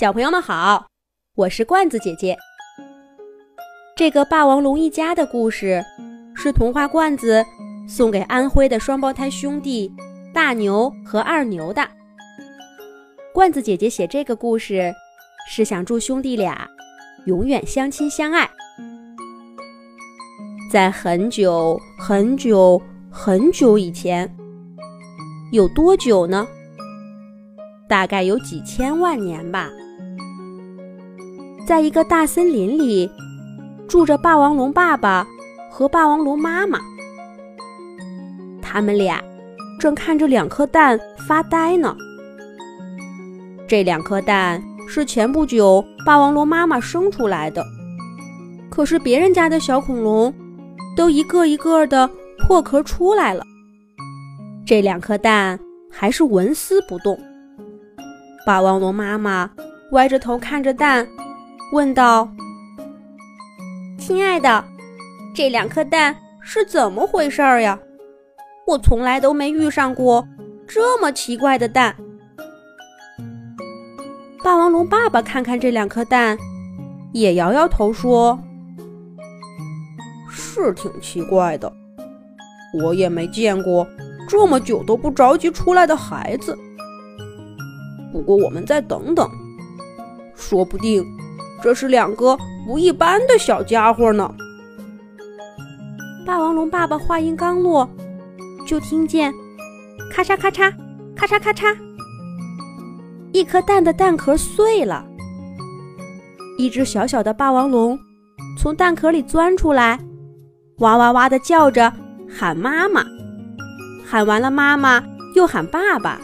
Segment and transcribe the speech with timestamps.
[0.00, 0.86] 小朋友们好，
[1.36, 2.34] 我是罐子姐姐。
[3.94, 5.84] 这个霸王龙一家的故事
[6.34, 7.44] 是童话罐子
[7.86, 9.92] 送给安徽的双胞胎兄弟
[10.32, 11.86] 大牛和二牛的。
[13.34, 14.90] 罐子姐姐写这个故事
[15.46, 16.66] 是想祝兄弟俩
[17.26, 18.48] 永远相亲相爱。
[20.72, 22.80] 在很久很久
[23.10, 24.34] 很久以前，
[25.52, 26.48] 有多久呢？
[27.86, 29.68] 大概有几千万年吧，
[31.70, 33.08] 在一个大森林里，
[33.86, 35.24] 住着霸王龙爸爸
[35.70, 36.80] 和霸王龙妈妈。
[38.60, 39.22] 他们俩
[39.78, 41.96] 正看着两颗蛋发呆呢。
[43.68, 47.64] 这两颗蛋是前不久霸王龙妈妈生出来的，
[48.68, 50.34] 可是别人家的小恐龙
[50.96, 53.44] 都一个一个的破壳出来了，
[54.66, 55.56] 这两颗蛋
[55.88, 57.16] 还是纹丝不动。
[58.44, 59.48] 霸王龙妈妈
[59.92, 61.06] 歪着头看着蛋，
[61.72, 62.28] 问道
[63.96, 64.64] ：“亲爱的，
[65.32, 67.78] 这两颗蛋是怎么回事儿呀？
[68.66, 70.26] 我从来都没遇上过
[70.66, 71.94] 这么奇怪的蛋。”
[74.42, 76.36] 霸王龙爸爸看看这两颗蛋，
[77.12, 78.36] 也摇摇头说
[80.28, 81.72] ：“是挺奇怪的，
[82.82, 83.86] 我也没见过
[84.28, 86.58] 这么久都不着急出来的孩子。”
[88.12, 89.30] 不过，我们再等等，
[90.34, 91.04] 说不定
[91.62, 94.32] 这是两个不一般的小家伙呢。
[96.26, 97.88] 霸王龙爸爸话音刚落，
[98.66, 99.32] 就听见
[100.12, 100.72] 咔嚓咔嚓
[101.16, 101.76] 咔嚓咔嚓，
[103.32, 105.04] 一颗蛋的蛋壳碎了。
[106.58, 107.98] 一只小小的霸王龙
[108.58, 109.98] 从蛋壳里钻出来，
[110.78, 111.92] 哇哇哇的叫着，
[112.28, 113.02] 喊妈妈。
[114.06, 115.02] 喊完了妈妈，
[115.34, 116.20] 又喊爸爸。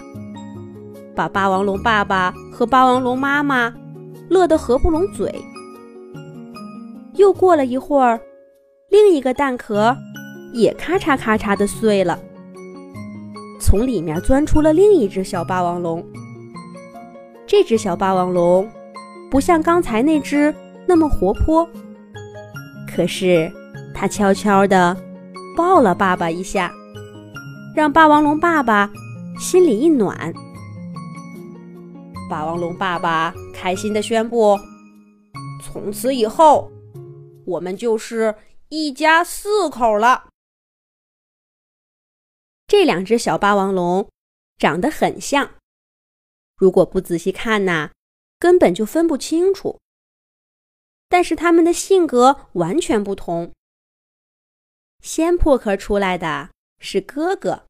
[1.14, 3.72] 把霸王龙爸爸和霸王龙妈妈
[4.28, 5.34] 乐得合不拢嘴。
[7.14, 8.20] 又过了一会儿，
[8.90, 9.96] 另一个蛋壳
[10.52, 12.18] 也咔嚓咔嚓的碎了，
[13.60, 16.04] 从里面钻出了另一只小霸王龙。
[17.46, 18.68] 这只小霸王龙
[19.30, 20.54] 不像刚才那只
[20.86, 21.66] 那么活泼，
[22.94, 23.50] 可是
[23.94, 24.96] 它悄悄地
[25.56, 26.70] 抱了爸爸一下，
[27.74, 28.90] 让霸王龙爸爸
[29.38, 30.34] 心里一暖。
[32.28, 34.56] 霸王龙爸爸开心地宣布
[35.64, 36.70] ：“从此以后，
[37.46, 38.36] 我们就是
[38.68, 40.28] 一家四口了。”
[42.68, 44.10] 这两只小霸王龙
[44.58, 45.54] 长得很像，
[46.56, 47.92] 如果不仔细看呐，
[48.38, 49.80] 根本就分不清楚。
[51.08, 53.52] 但是它们的性格完全不同。
[55.00, 57.66] 先破壳出来的是哥哥，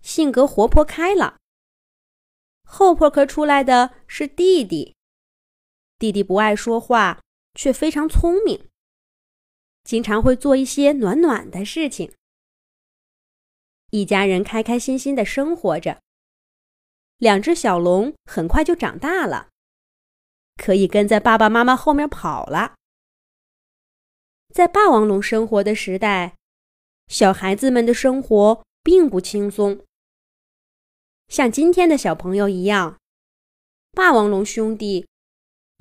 [0.00, 1.36] 性格活泼开朗。
[2.64, 4.94] 后破壳出来的是弟弟，
[6.02, 7.22] 弟弟不爱说话，
[7.54, 8.68] 却非常聪明，
[9.84, 12.12] 经常会做一些暖暖的事情。
[13.90, 16.00] 一家人开开心心的生活着。
[17.18, 19.50] 两只小龙很快就长大了，
[20.56, 22.74] 可以跟在爸爸妈妈后面跑了。
[24.52, 26.34] 在霸王龙生活的时代，
[27.06, 29.84] 小孩子们的生活并不轻松。
[31.28, 32.98] 像今天的小朋友一样，
[33.92, 35.06] 霸王龙兄弟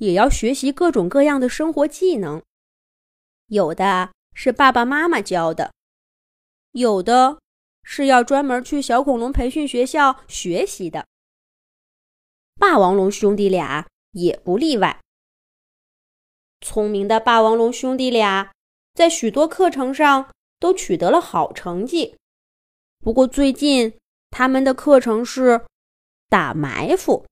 [0.02, 2.42] 也要学习各种各样的生活技能。
[3.46, 5.72] 有的是爸爸妈妈教的，
[6.72, 7.38] 有的
[7.84, 11.06] 是要专门去小恐龙培训学校学习的。
[12.56, 15.00] 霸王龙兄弟俩也不例外。
[16.62, 18.52] 聪明的霸王龙兄弟俩
[18.96, 22.18] 在许多课程上都取得了好成绩，
[23.00, 23.94] 不过最近。
[24.34, 25.66] 他们的课程是
[26.30, 27.26] 打埋伏，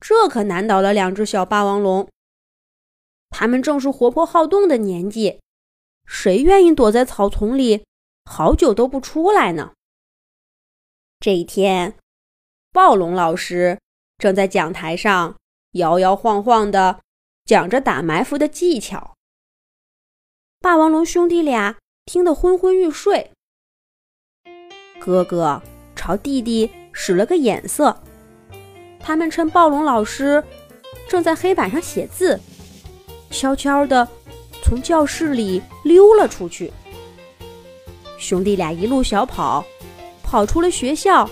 [0.00, 2.08] 这可难倒了两只小霸王龙。
[3.30, 5.40] 他们正是活泼好动的年纪，
[6.06, 7.84] 谁愿意躲在草丛里
[8.24, 9.72] 好久都不出来呢？
[11.20, 11.94] 这一天，
[12.72, 13.78] 暴龙老师
[14.16, 15.36] 正在讲台上
[15.72, 17.00] 摇摇晃晃地
[17.44, 19.14] 讲着打埋伏的技巧。
[20.60, 23.32] 霸王龙兄弟俩听得昏昏欲睡。
[25.00, 25.62] 哥哥
[25.94, 28.02] 朝弟弟使了个眼色，
[29.08, 30.44] 他们趁暴龙老师
[31.08, 32.38] 正在黑板上写字，
[33.30, 34.06] 悄悄地
[34.62, 36.70] 从教室里溜了出去。
[38.18, 39.64] 兄弟俩一路小跑，
[40.22, 41.26] 跑出了学校，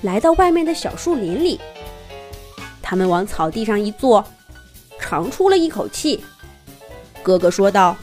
[0.00, 1.60] 来到外面的小树林里。
[2.80, 4.24] 他们往草地上一坐，
[4.98, 6.24] 长出了一口气。
[7.22, 7.94] 哥哥说道：“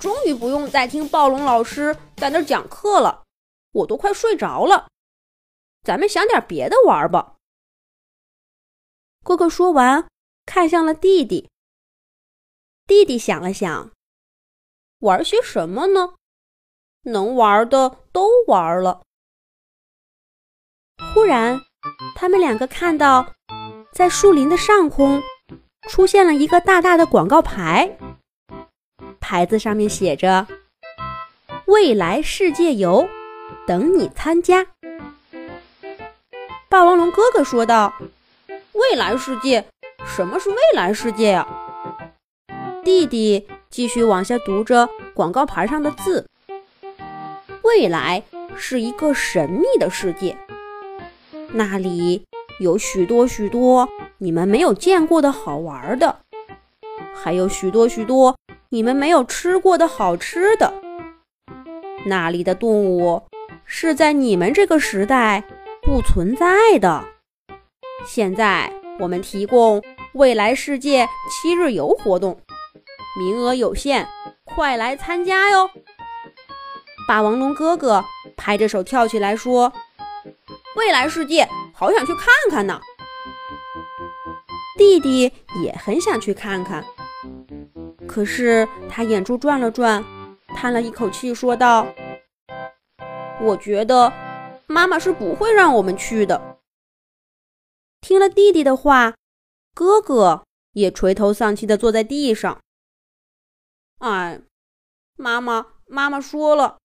[0.00, 3.22] 终于不用再听暴龙老师在那儿讲课了。”
[3.70, 4.88] 我都快睡着了，
[5.84, 7.34] 咱们想点别的玩吧。
[9.24, 10.08] 哥哥说完，
[10.44, 11.48] 看向了弟弟。
[12.86, 13.92] 弟弟想了想，
[14.98, 16.14] 玩些什么呢？
[17.02, 19.02] 能玩的都玩了。
[21.14, 21.60] 忽然，
[22.14, 23.32] 他们两个看到，
[23.92, 25.22] 在树林的上空
[25.88, 27.96] 出现了一个大大的广告牌，
[29.20, 30.46] 牌子上面写着
[31.66, 33.06] “未来世界游，
[33.66, 34.66] 等你参加”。
[36.68, 37.92] 霸王龙哥哥说道
[38.72, 39.64] ：“未来世界？
[40.04, 41.46] 什么是未来世界呀？”
[42.84, 46.26] 弟弟继续往下读着广告牌上的字
[47.62, 48.22] ：“未来
[48.56, 50.36] 是一个神秘的世界。”
[51.52, 52.24] 那里
[52.60, 53.88] 有许多许多
[54.18, 56.20] 你们没有见过的好玩的，
[57.14, 58.36] 还有许多许多
[58.70, 60.72] 你们没有吃过的好吃的。
[62.06, 63.22] 那里的动物
[63.64, 65.44] 是在你们这个时代
[65.82, 67.11] 不存在的。
[68.06, 69.82] 现在我们提供
[70.14, 72.38] 未来世界七日游活动，
[73.18, 74.06] 名额有限，
[74.44, 75.70] 快来参加哟！
[77.08, 78.04] 霸王龙哥哥
[78.36, 79.72] 拍着手跳起来说。
[80.76, 82.80] 未来世界，好想去看看呢。
[84.78, 85.30] 弟弟
[85.62, 86.84] 也很想去看看，
[88.06, 90.04] 可是他眼珠转了转，
[90.56, 91.86] 叹了一口气，说道
[93.40, 94.12] ：“我觉得
[94.66, 96.40] 妈妈是不会让我们去的。”
[98.02, 99.16] 听了弟弟的话，
[99.74, 102.60] 哥哥也垂头丧气地坐在地上。
[104.00, 104.42] 哎，
[105.16, 106.78] 妈妈，妈妈说了，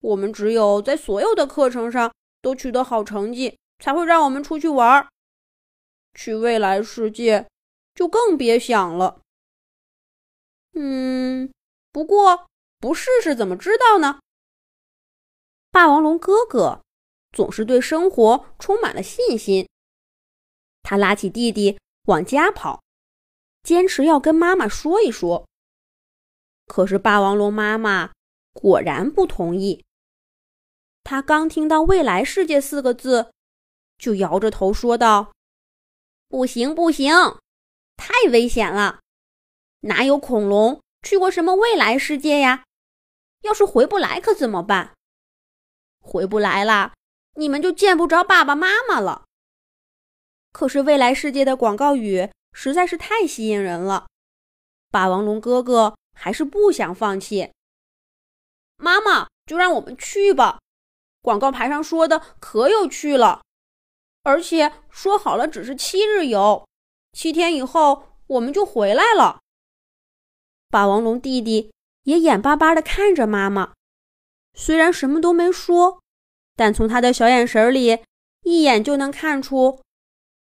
[0.00, 2.12] 我们只有在所有的课程上。
[2.42, 5.08] 都取得好成绩，才会让我们出去玩儿。
[6.14, 7.48] 去未来世界，
[7.92, 9.20] 就更别想了。
[10.74, 11.52] 嗯，
[11.90, 12.46] 不过
[12.78, 14.20] 不试试怎么知道呢？
[15.72, 16.82] 霸王龙哥哥
[17.32, 19.68] 总是对生活充满了信心。
[20.88, 22.80] 他拉起弟弟往家跑，
[23.64, 25.44] 坚持要跟妈妈说一说。
[26.68, 28.12] 可是霸王龙妈妈
[28.52, 29.84] 果然不同意。
[31.02, 33.32] 他刚听到“未来世界”四个字，
[33.98, 35.32] 就摇着头说道
[36.28, 37.12] ：“不行，不行，
[37.96, 39.00] 太危险了！
[39.80, 42.62] 哪有恐龙去过什么未来世界呀？
[43.42, 44.94] 要是回不来可怎么办？
[46.00, 46.94] 回不来了，
[47.34, 49.25] 你们就见不着爸爸妈妈了。
[50.56, 54.06] 可是未来世界的广告语实在是太吸引人了，
[54.90, 57.52] 霸王龙哥哥还是不想放弃。
[58.78, 60.58] 妈妈，就让我们去吧。”
[61.20, 63.42] 广告牌上说的可有趣了，
[64.22, 66.66] 而且说好了只是七日游，
[67.12, 69.40] 七天以后我们就回来了。
[70.70, 71.70] 霸王龙弟弟
[72.04, 73.74] 也眼巴巴地看着妈妈，
[74.54, 76.00] 虽然什么都没说，
[76.54, 77.98] 但从他的小眼神里
[78.44, 79.82] 一眼就能看出，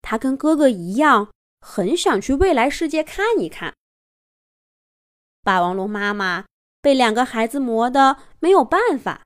[0.03, 3.75] 他跟哥哥一样很想去未来世界看一看。
[5.43, 6.45] 霸王龙妈妈
[6.81, 9.23] 被两个孩子磨得没有办法。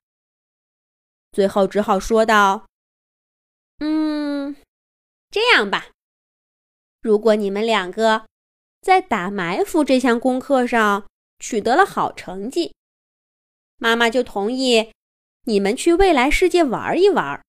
[1.33, 2.67] 最后只好说道
[3.81, 4.57] ：“嗯，
[5.31, 5.89] 这样吧，
[7.03, 8.27] 如果你们两个
[8.81, 11.07] 在打埋伏这项功课上
[11.39, 12.75] 取得了好成绩，
[13.77, 14.93] 妈妈就同意
[15.43, 17.45] 你们去未来世界玩一玩。”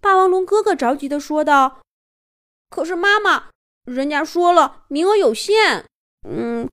[0.00, 1.80] 霸王龙哥哥着急的说道
[2.70, 3.50] ：“可是妈妈，
[3.84, 5.84] 人家说了名额有限。”
[6.28, 6.68] 嗯，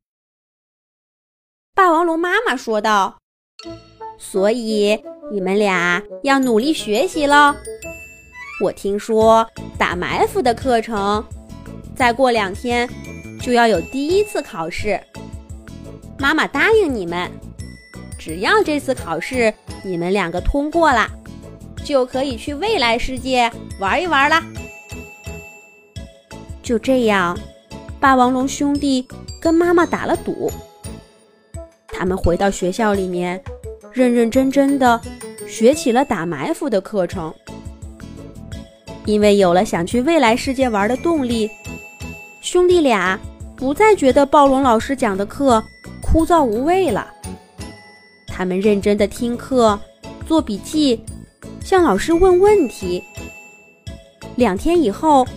[1.73, 3.17] 霸王龙妈妈说道。
[4.17, 4.99] 所以
[5.31, 7.55] 你们俩要努力学习喽。
[8.63, 11.23] 我听说打埋伏的课程，
[11.95, 12.89] 再过两天
[13.41, 14.99] 就要有第一次考试。
[16.17, 17.31] 妈妈答应你们，
[18.17, 19.53] 只要这次考试
[19.83, 21.07] 你们两个通过了，
[21.87, 24.43] 就可以去未来世界玩一玩啦。
[26.61, 27.39] 就这样，
[27.97, 29.07] 霸王龙兄弟
[29.39, 30.51] 跟妈妈打了赌，
[31.87, 33.41] 他们回到学校里面。
[33.93, 35.01] 认认真真的
[35.47, 37.33] 学起了打埋伏的课程，
[39.05, 41.49] 因为有了想去未来世界玩的动力，
[42.41, 43.17] 兄弟俩
[43.55, 45.63] 不再觉得暴龙老师讲的课
[45.99, 47.07] 枯燥无味了。
[48.27, 49.79] 他们认真的听课、
[50.27, 51.01] 做笔记、
[51.67, 53.03] 向老师问问题。
[54.37, 55.27] 两天以后，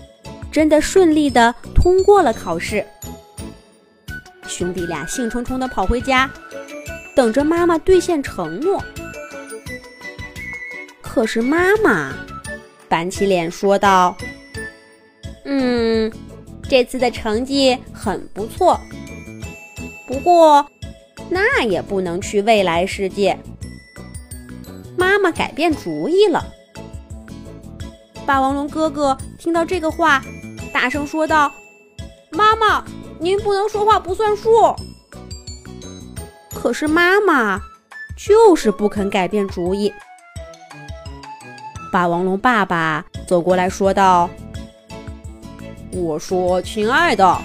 [0.52, 2.86] 真的顺利的通过了考试。
[4.46, 6.30] 兄弟俩兴冲冲的跑回家。
[7.16, 8.80] 等着妈妈兑现承诺，
[11.00, 12.14] 可是妈妈
[12.88, 14.16] 板起脸说道
[15.44, 16.10] ：“嗯，
[16.62, 18.78] 这次的成绩很不错，
[20.06, 20.64] 不过
[21.28, 23.36] 那也不能去未来世界。”
[24.96, 26.44] 妈妈改变主意了。
[28.26, 30.22] 霸王龙哥哥听到这个话，
[30.72, 31.50] 大声说道
[32.30, 32.84] ：“妈妈，
[33.18, 34.74] 您不能说话不算数。”
[36.54, 37.60] 可是妈妈
[38.16, 39.92] 就是不肯改变主意。
[41.90, 44.30] 霸王龙爸爸走过来说道
[45.90, 47.36] ：“我说，亲爱的，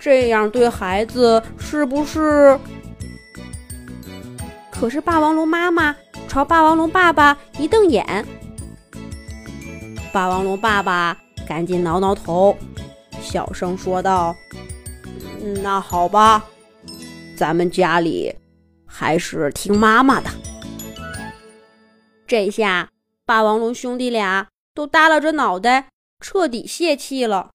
[0.00, 2.58] 这样对孩子是不是？”
[4.72, 5.94] 可是霸王龙妈妈
[6.28, 8.24] 朝霸王龙爸爸一瞪眼。
[10.12, 12.54] 霸王龙爸爸赶紧挠挠头，
[13.20, 14.36] 小声说道
[15.62, 16.44] ：“那好吧，
[17.34, 18.34] 咱们家里
[18.86, 20.30] 还是听妈妈的。”
[22.26, 22.90] 这下
[23.24, 25.88] 霸王龙兄弟俩都耷拉着脑袋，
[26.20, 27.50] 彻底泄气了。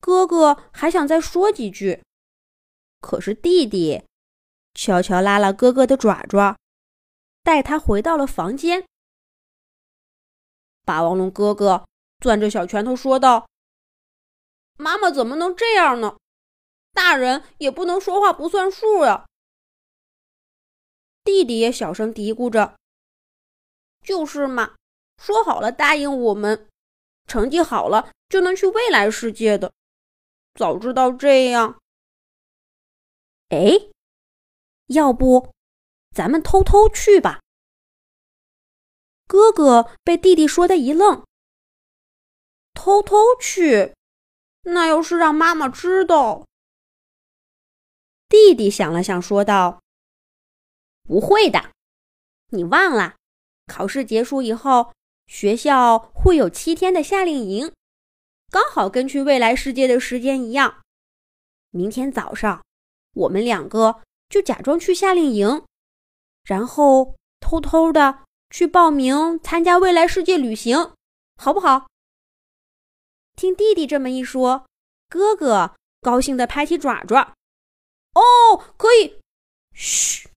[0.00, 2.02] 哥哥还想再说几句，
[3.00, 4.02] 可是弟弟
[4.74, 6.56] 悄悄拉了哥哥的爪爪，
[7.42, 8.86] 带他回到了房间。
[10.84, 11.86] 霸王龙哥哥
[12.18, 13.48] 攥着小拳头说道
[14.76, 16.18] ：“妈妈怎么能这样呢？
[16.92, 19.26] 大人也不能说话不算数呀。”
[21.22, 22.76] 弟弟也小声嘀咕着
[24.02, 24.74] ：“就是嘛，
[25.18, 26.68] 说好了答应我们，
[27.26, 29.72] 成绩好了就能去未来世界的。
[30.54, 31.78] 早知道这样，
[33.50, 33.90] 哎，
[34.86, 35.52] 要不
[36.14, 37.40] 咱们偷偷去吧？”
[39.26, 41.24] 哥哥被弟弟说的一愣，
[42.74, 43.94] 偷偷去，
[44.62, 46.46] 那要是让妈妈知道？
[48.28, 49.82] 弟弟想了想，说道
[51.04, 51.72] ：“不会的，
[52.48, 53.16] 你忘了，
[53.66, 54.92] 考试结束以后，
[55.26, 57.72] 学校会有七天的夏令营，
[58.50, 60.82] 刚好跟去未来世界的时间一样。
[61.70, 62.64] 明天早上，
[63.14, 65.64] 我们两个就假装去夏令营，
[66.44, 70.90] 然后偷偷的。”去报名参加未来世界旅行，
[71.36, 71.86] 好不好？
[73.36, 74.66] 听弟弟这么一说，
[75.08, 77.34] 哥哥高兴的拍起爪爪。
[78.14, 79.20] 哦，可以。
[79.72, 80.28] 嘘！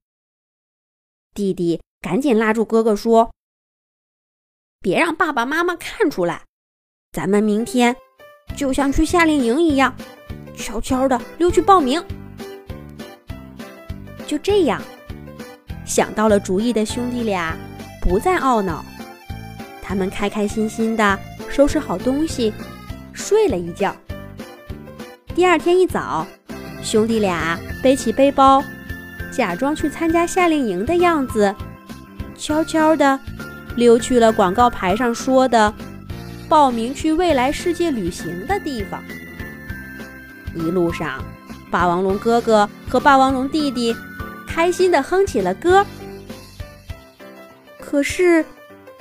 [1.33, 3.33] 弟弟赶紧拉住哥哥说
[4.79, 6.45] ：“别让爸爸妈妈看出来，
[7.11, 7.95] 咱们明天
[8.55, 9.97] 就像去夏令营一样，
[10.55, 11.99] 悄悄的溜去报名。”
[14.27, 14.79] 就这样，
[15.93, 17.55] 想到了主意的兄弟俩。
[18.01, 18.83] 不再懊恼，
[19.79, 22.51] 他们开开心心的收拾好东西，
[23.13, 23.95] 睡了一觉。
[25.35, 26.25] 第二天一早，
[26.81, 28.63] 兄弟俩背起背包，
[29.31, 31.53] 假装去参加夏令营的样子，
[32.35, 33.19] 悄悄的
[33.75, 35.71] 溜去了广告牌上说的
[36.49, 38.99] 报名去未来世界旅行的地方。
[40.55, 41.23] 一路上，
[41.69, 43.95] 霸王龙哥哥和霸王龙弟弟
[44.53, 45.83] 开心的哼起了歌。
[47.79, 48.45] 可是，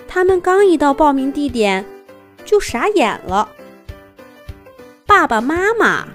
[0.09, 1.85] 他们刚一到报名地点，
[2.43, 3.47] 就傻眼了。
[5.05, 6.09] 爸爸妈妈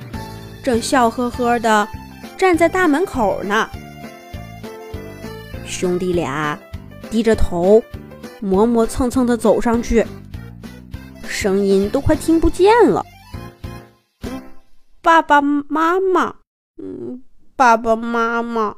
[0.63, 1.87] 正笑呵呵的
[2.35, 3.69] 站在大门口呢。
[5.67, 6.57] 兄弟俩
[7.11, 7.83] 低着头，
[8.41, 10.03] 磨磨蹭蹭的走上去，
[11.27, 13.05] 声音都快听不见了。
[15.03, 16.33] 爸爸妈妈，
[16.81, 17.21] 嗯，
[17.55, 18.75] 爸爸妈妈，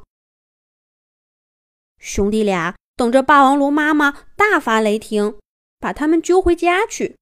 [2.00, 2.74] 兄弟俩。
[2.96, 5.36] 等着霸王龙妈妈大发雷霆，
[5.78, 7.16] 把他们揪回家去。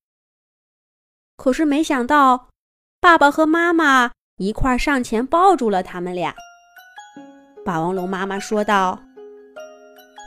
[1.36, 2.48] 可是没想到，
[3.00, 6.34] 爸爸和妈妈一块上前抱住了他们俩。
[7.64, 8.98] 霸王龙妈妈说道：“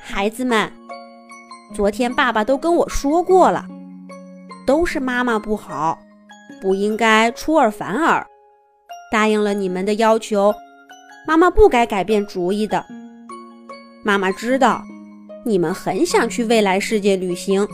[0.01, 0.71] 孩子们，
[1.75, 3.67] 昨天爸爸都跟我说过了，
[4.65, 5.99] 都是妈妈不好，
[6.61, 8.25] 不应该出尔反尔，
[9.11, 10.55] 答应了你们的要求，
[11.27, 12.85] 妈妈不该改变主意的。
[14.03, 14.83] 妈妈知道。”
[15.43, 17.67] 你们很想去未来世界旅行，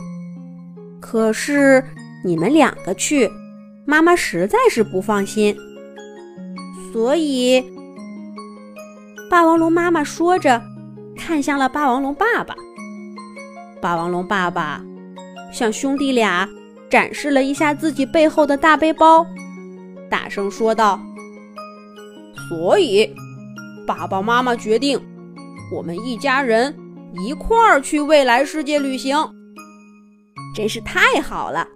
[1.00, 1.84] 可是
[2.24, 3.30] 你们两个去，
[3.84, 5.54] 妈妈实在是不放心。
[6.90, 7.62] 所以，
[9.28, 10.62] 霸王龙妈妈说着，
[11.14, 12.54] 看向了霸王龙爸爸。
[13.82, 14.82] 霸王龙爸爸
[15.52, 16.48] 向兄弟俩
[16.88, 19.26] 展示了一下自己背后的大背包，
[20.08, 20.98] 大声说道
[22.48, 23.14] ：“所以，
[23.86, 24.98] 爸爸妈妈决定，
[25.72, 26.74] 我们一家人。”
[27.14, 29.16] 一块儿去未来世界旅行，
[30.54, 31.66] 真是太好了！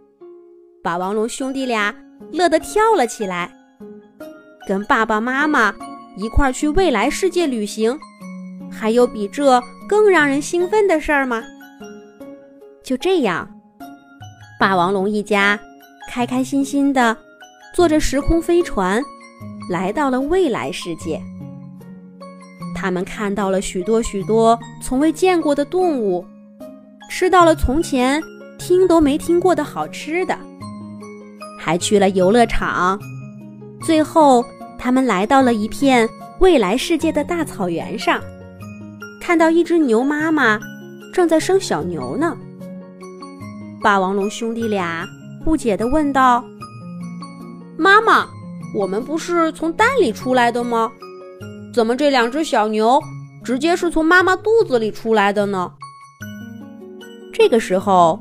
[0.85, 1.93] 霸王龙兄弟俩
[2.31, 3.51] 乐得跳了起来。
[4.69, 5.75] 跟爸爸妈妈
[6.19, 7.99] 一块儿去未来世界旅行，
[8.71, 11.43] 还有比这更让人兴奋的事儿吗？
[12.85, 13.49] 就这样，
[14.61, 15.59] 霸王龙一家
[16.11, 17.17] 开开心心的
[17.75, 19.03] 坐着时空飞船，
[19.71, 21.19] 来到了未来世界。
[22.83, 26.27] 他们看到了许多许多从未见过的动物，
[27.09, 28.21] 吃到了从前
[28.59, 30.37] 听都没听过的好吃的，
[31.61, 32.99] 还去了游乐场。
[33.85, 34.45] 最后，
[34.81, 36.09] 他们来到了一片
[36.41, 38.21] 未来世界的大草原上，
[39.21, 40.59] 看到一只牛妈妈
[41.15, 42.37] 正在生小牛呢。
[43.81, 45.07] 霸王龙兄弟俩
[45.45, 46.45] 不解地问道
[47.79, 48.27] ：“妈妈，
[48.75, 50.91] 我们不是从蛋里出来的吗？
[51.73, 53.01] 怎么这两只小牛
[53.43, 55.73] 直接是从妈妈肚子里出来的呢？”
[57.33, 58.19] 这个时候，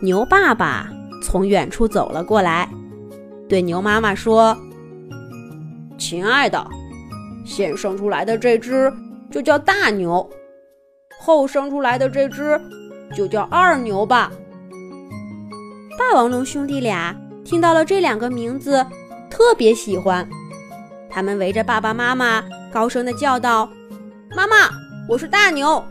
[0.00, 0.88] 牛爸爸
[1.22, 2.68] 从远处走了过来，
[3.48, 4.56] 对牛妈妈说
[5.98, 6.64] ：“亲爱的，
[7.44, 8.92] 先生出来的这只
[9.30, 10.28] 就叫大牛，
[11.20, 12.58] 后生出来的这只
[13.14, 14.30] 就叫二牛吧。”
[15.98, 18.86] 霸王龙兄弟俩听到了这两个名字，
[19.28, 20.26] 特别喜欢。
[21.10, 22.42] 他们围着爸爸妈妈，
[22.72, 23.70] 高声的叫道
[24.34, 24.70] ：“妈妈，
[25.06, 25.84] 我是大牛！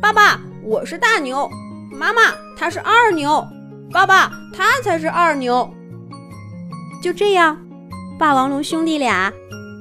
[0.00, 1.46] 爸爸，我是大牛！
[1.92, 3.46] 妈妈，他是二牛！
[3.90, 5.70] 爸爸，他才是二牛！”
[7.04, 7.62] 就这样，
[8.18, 9.30] 霸王龙兄弟俩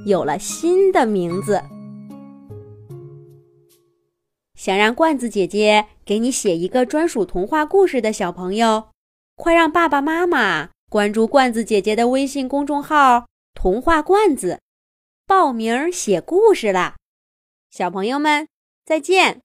[0.05, 1.63] 有了新的名字。
[4.55, 8.89] 想让罐子姐姐给你写一个专属童话故事的小朋友。
[9.37, 14.59] 快让爸爸妈妈关注罐子姐姐的微信公众号“童话罐子”，
[15.31, 16.97] 报名写故事啦！
[17.69, 18.49] 小朋友们，
[18.83, 19.39] 再见。